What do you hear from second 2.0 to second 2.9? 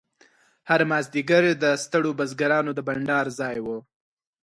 بزګرانو د